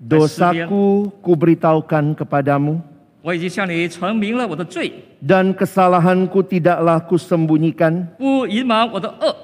[0.00, 2.80] dosaku kuberitahukan kepadamu
[3.20, 8.06] 我已经向你陈明了我的罪， dan kesalahanku tidaklah kusembunyikan.
[8.16, 9.36] 不隐瞒我的恶。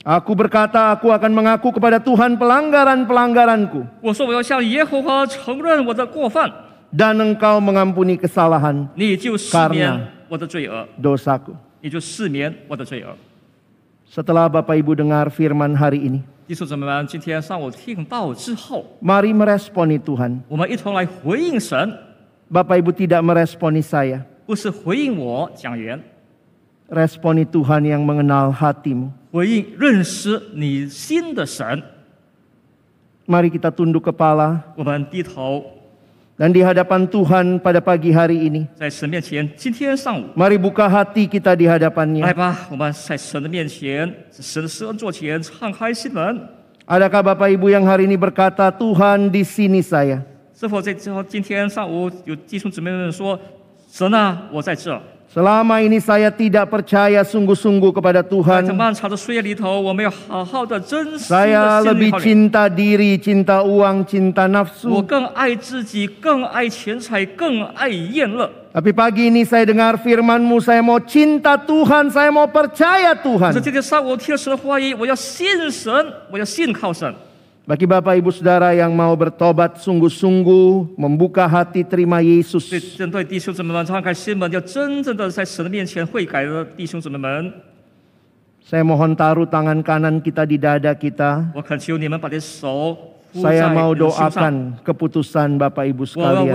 [0.00, 3.84] Aku berkata, aku akan mengaku kepada Tuhan pelanggaran-pelanggaranku.
[6.90, 8.88] Dan engkau mengampuni kesalahan
[9.52, 10.08] karena
[10.96, 11.52] dosaku.
[14.08, 16.20] Setelah Bapak Ibu dengar firman hari ini,
[19.04, 20.32] mari meresponi Tuhan.
[22.50, 24.24] Bapak Ibu tidak meresponi saya.
[26.90, 29.19] Responi Tuhan yang mengenal hatimu.
[29.31, 31.81] 回应认识你心的神。
[33.27, 35.65] Mari kita tunduk kepala 我们低头
[36.37, 38.67] dan di hadapan Tuhan pada pagi hari ini.
[38.75, 42.33] 在神面前，今天上午， Mari buka hati kita di 来 hadapannya.
[42.35, 46.39] 吧，我们在神的面前，神的施恩座前，敞开心门。
[46.85, 50.21] Adakah Bapak Ibu yang hari ini berkata, Tuhan di sini saya.
[50.53, 53.39] 是否在之后今天上午有弟兄姊妹们说，
[53.89, 55.01] 神啊，我在这。
[55.30, 58.66] Selama ini saya tidak percaya sungguh-sungguh kepada Tuhan.
[61.22, 64.90] Saya lebih cinta diri, cinta uang, cinta nafsu.
[68.74, 73.54] Tapi pagi ini saya dengar Firmanmu, saya mau cinta Tuhan, saya mau percaya Tuhan.
[77.69, 77.85] 今天上午听了神的话语，我要信神，我要信靠神。
[77.85, 82.69] Bagi Bapak Ibu Saudara yang mau bertobat sungguh-sungguh, membuka hati terima 对 Yesus.
[82.95, 87.51] 针对弟兄姊妹们敞开心门，要真正的在神的面前悔改的弟兄姊妹们，
[88.69, 91.49] Saya mohon taruh tangan kanan kita di dada kita.
[91.53, 92.97] 我恳求你们把你的手
[93.33, 94.29] 扶在 Saya 你 mau 的胸上。
[94.29, 96.53] doakan keputusan Bapak Ibu 我要 sekalian.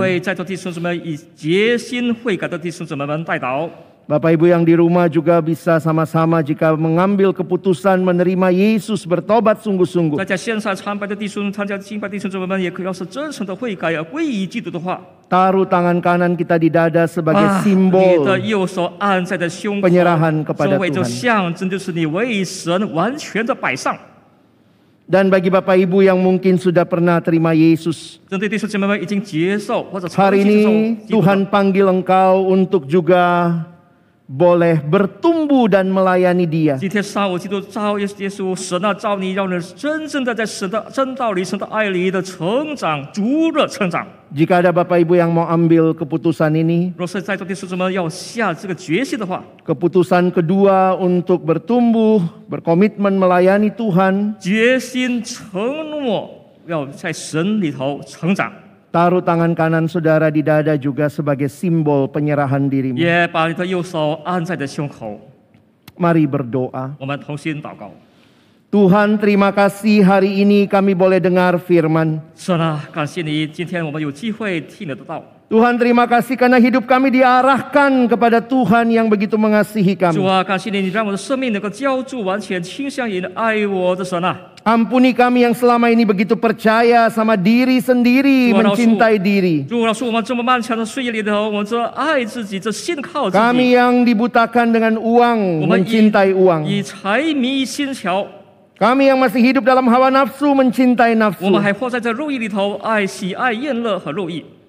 [4.06, 10.14] Bapak Ibu yang di rumah juga bisa sama-sama jika mengambil keputusan menerima Yesus bertobat sungguh-sungguh.
[15.26, 18.22] Taruh tangan kanan kita di dada sebagai simbol
[19.82, 21.02] penyerahan kepada Tuhan.
[25.10, 28.22] Dan bagi Bapak Ibu yang mungkin sudah pernah terima Yesus,
[30.14, 30.58] hari ini
[31.10, 33.54] Tuhan panggil engkau untuk juga
[34.31, 36.79] boleh bertumbuh dan melayani Dia.
[36.79, 44.07] 今天上午基督召耶耶稣，神啊，召你，让人真正的在神的真道里、神的爱里的成长，逐日成长。
[44.31, 53.11] Jika ada Bapak Ibu yang mau ambil keputusan ini, 若是在座弟兄姊妹要下这个决心的话， keputusan kedua untuk bertumbuh, berkomitmen
[53.11, 56.29] melayani Tuhan, 决心承诺
[56.67, 58.49] 要在神里头成长，
[58.96, 62.96] Taruh tangan kanan saudara di dada juga sebagai simbol penyerahan dirimu.
[66.00, 66.96] Mari berdoa.
[68.72, 72.24] Tuhan terima kasih hari ini kami boleh dengar firman.
[75.52, 80.24] Tuhan terima kasih karena hidup kami diarahkan kepada Tuhan yang begitu mengasihi kami.
[84.66, 89.62] Ampuni kami yang selama ini begitu percaya sama diri sendiri, mencintai diri.
[93.30, 96.66] Kami yang dibutakan dengan uang, mencintai uang.
[98.74, 101.46] Kami yang masih hidup dalam hawa nafsu, mencintai nafsu.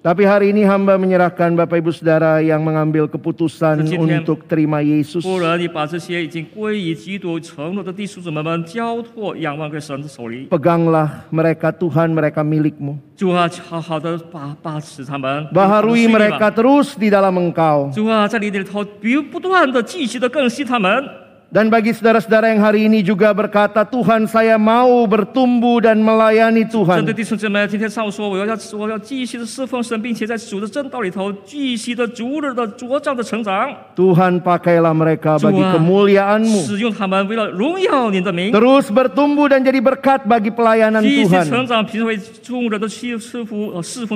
[0.08, 5.20] Tapi hari ini hamba menyerahkan Bapak Ibu Saudara yang mengambil keputusan untuk terima Yesus.
[10.48, 12.96] Peganglah mereka Tuhan, mereka milikmu.
[15.52, 17.92] Baharui mereka terus di dalam engkau.
[21.48, 27.08] Dan bagi saudara-saudara yang hari ini juga berkata, Tuhan saya mau bertumbuh dan melayani Tuhan.
[33.96, 36.60] Tuhan pakailah mereka bagi kemuliaanmu.
[38.52, 41.48] Terus bertumbuh dan jadi berkat bagi pelayanan Tuhan.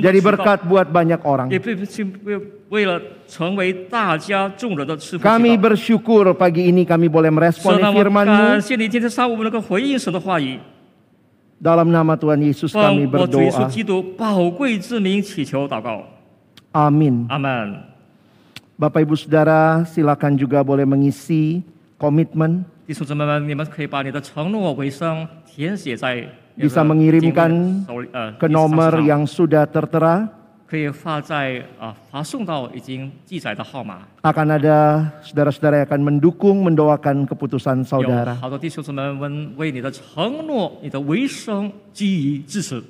[0.05, 1.49] Jadi berkat buat banyak orang.
[2.72, 5.68] 也被为为了成为大家众人的侍奉 Kami 渠道。
[5.68, 8.60] bersyukur pagi ini kami boleh 神 meresponi 啊，我感 firman-Mu.
[8.60, 10.58] 谢你，今天上午我们能够回应神的话语，
[11.62, 13.68] Dalam nama Tuhan Yesus 奉 kami 我主耶稣 berdoa.
[13.68, 16.04] 基督宝贵之名祈求祷告，
[16.72, 17.26] Amin.
[17.28, 17.82] 阿门。
[18.78, 21.62] Bapak Ibu Saudara silakan juga boleh mengisi
[21.98, 22.64] komitmen.
[22.86, 26.24] 弟兄姊妹们，你们可以把你的承诺尾声填写在
[26.56, 30.28] Bisa 那个 mengirimkan 经文手里呃 Ke 地上 nomor 上 yang sudah tertera
[30.72, 34.06] 可以发在啊、发送到已经记载的号码。
[34.22, 38.34] akan ada saudara-saudara yang akan mendukung mendoakan keputusan 有 saudara.
[38.34, 42.82] 好多弟兄姊妹们为你的承诺、你的尾声给予支持。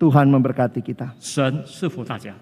[0.00, 1.10] Tuhan memberkati kita.
[1.20, 2.34] 神赐福大家。